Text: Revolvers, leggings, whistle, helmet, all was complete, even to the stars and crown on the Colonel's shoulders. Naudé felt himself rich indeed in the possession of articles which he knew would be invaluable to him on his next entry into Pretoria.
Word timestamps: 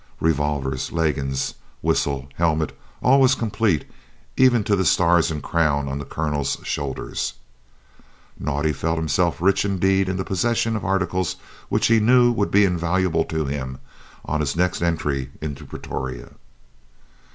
Revolvers, 0.19 0.91
leggings, 0.91 1.53
whistle, 1.83 2.27
helmet, 2.33 2.75
all 3.03 3.21
was 3.21 3.35
complete, 3.35 3.85
even 4.35 4.63
to 4.63 4.75
the 4.75 4.83
stars 4.83 5.29
and 5.29 5.43
crown 5.43 5.87
on 5.87 5.99
the 5.99 6.05
Colonel's 6.05 6.57
shoulders. 6.63 7.33
Naudé 8.41 8.73
felt 8.73 8.97
himself 8.97 9.39
rich 9.39 9.63
indeed 9.63 10.09
in 10.09 10.17
the 10.17 10.25
possession 10.25 10.75
of 10.75 10.83
articles 10.83 11.35
which 11.69 11.85
he 11.85 11.99
knew 11.99 12.31
would 12.31 12.49
be 12.49 12.65
invaluable 12.65 13.25
to 13.25 13.45
him 13.45 13.77
on 14.25 14.39
his 14.39 14.55
next 14.55 14.81
entry 14.81 15.29
into 15.39 15.65
Pretoria. 15.65 16.29